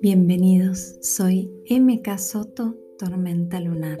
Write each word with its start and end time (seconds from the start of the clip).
Bienvenidos, 0.00 0.98
soy 1.00 1.50
MK 1.68 2.18
Soto, 2.18 2.76
Tormenta 2.98 3.58
Lunar, 3.60 3.98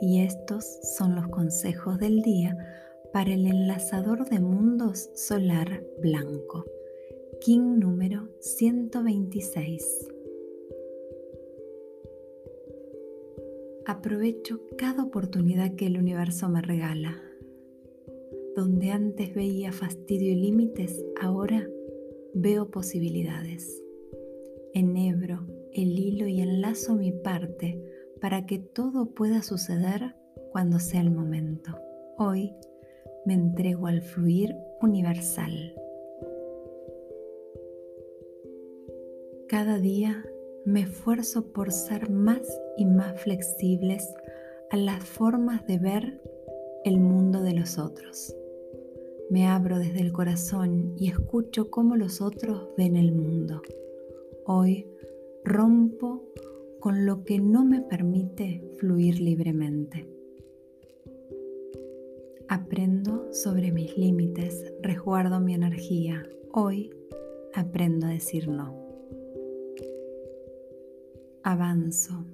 y 0.00 0.20
estos 0.20 0.64
son 0.96 1.16
los 1.16 1.26
consejos 1.28 1.98
del 1.98 2.22
día 2.22 2.56
para 3.12 3.34
el 3.34 3.46
enlazador 3.46 4.28
de 4.28 4.38
mundos 4.38 5.10
solar 5.14 5.82
blanco, 6.00 6.64
King 7.40 7.80
número 7.80 8.28
126. 8.40 10.08
Aprovecho 13.86 14.60
cada 14.78 15.02
oportunidad 15.02 15.74
que 15.74 15.86
el 15.86 15.98
universo 15.98 16.48
me 16.48 16.62
regala. 16.62 17.25
Donde 18.56 18.90
antes 18.90 19.34
veía 19.34 19.70
fastidio 19.70 20.32
y 20.32 20.36
límites, 20.36 21.04
ahora 21.20 21.68
veo 22.34 22.70
posibilidades 22.70 23.82
enhebro 24.76 25.46
el 25.72 25.98
hilo 25.98 26.26
y 26.26 26.40
enlazo 26.40 26.96
mi 26.96 27.10
parte 27.10 27.82
para 28.20 28.44
que 28.44 28.58
todo 28.58 29.14
pueda 29.14 29.42
suceder 29.42 30.14
cuando 30.52 30.78
sea 30.78 31.00
el 31.00 31.10
momento. 31.10 31.78
Hoy 32.18 32.54
me 33.24 33.34
entrego 33.34 33.86
al 33.86 34.02
fluir 34.02 34.54
universal. 34.82 35.74
Cada 39.48 39.78
día 39.78 40.24
me 40.66 40.80
esfuerzo 40.80 41.52
por 41.52 41.72
ser 41.72 42.10
más 42.10 42.40
y 42.76 42.84
más 42.84 43.18
flexibles 43.20 44.12
a 44.70 44.76
las 44.76 45.02
formas 45.04 45.66
de 45.66 45.78
ver 45.78 46.20
el 46.84 47.00
mundo 47.00 47.42
de 47.42 47.54
los 47.54 47.78
otros. 47.78 48.36
Me 49.28 49.48
abro 49.48 49.78
desde 49.80 50.00
el 50.00 50.12
corazón 50.12 50.94
y 50.96 51.08
escucho 51.08 51.68
cómo 51.68 51.96
los 51.96 52.20
otros 52.20 52.68
ven 52.76 52.96
el 52.96 53.10
mundo. 53.12 53.60
Hoy 54.44 54.86
rompo 55.44 56.22
con 56.78 57.06
lo 57.06 57.24
que 57.24 57.40
no 57.40 57.64
me 57.64 57.82
permite 57.82 58.62
fluir 58.78 59.20
libremente. 59.20 60.08
Aprendo 62.48 63.32
sobre 63.32 63.72
mis 63.72 63.98
límites, 63.98 64.72
resguardo 64.80 65.40
mi 65.40 65.54
energía. 65.54 66.22
Hoy 66.52 66.90
aprendo 67.52 68.06
a 68.06 68.10
decir 68.10 68.46
no. 68.46 68.76
Avanzo, 71.42 72.24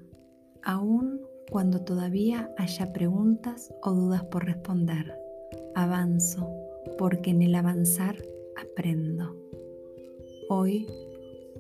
aun 0.62 1.22
cuando 1.50 1.80
todavía 1.84 2.52
haya 2.58 2.92
preguntas 2.92 3.72
o 3.82 3.92
dudas 3.92 4.24
por 4.24 4.44
responder. 4.44 5.18
Avanzo 5.74 6.61
porque 7.02 7.30
en 7.30 7.42
el 7.42 7.56
avanzar 7.56 8.14
aprendo. 8.54 9.34
Hoy 10.48 10.86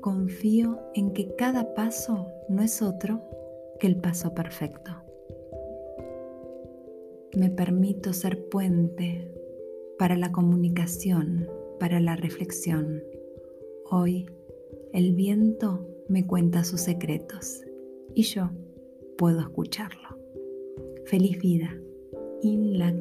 confío 0.00 0.78
en 0.94 1.12
que 1.12 1.34
cada 1.34 1.74
paso 1.74 2.28
no 2.48 2.62
es 2.62 2.80
otro 2.80 3.20
que 3.80 3.88
el 3.88 3.96
paso 3.96 4.34
perfecto. 4.34 4.92
Me 7.36 7.50
permito 7.50 8.12
ser 8.12 8.48
puente 8.50 9.34
para 9.98 10.16
la 10.16 10.30
comunicación, 10.30 11.48
para 11.80 11.98
la 11.98 12.14
reflexión. 12.14 13.02
Hoy 13.90 14.26
el 14.92 15.12
viento 15.16 15.88
me 16.06 16.24
cuenta 16.24 16.62
sus 16.62 16.82
secretos 16.82 17.64
y 18.14 18.22
yo 18.22 18.48
puedo 19.18 19.40
escucharlo. 19.40 20.08
Feliz 21.06 21.36
vida. 21.40 21.76
In 22.42 22.78
la 22.78 22.94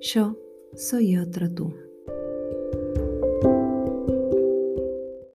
Yo 0.00 0.43
soy 0.76 1.16
otro 1.16 1.50
tú. 1.50 1.83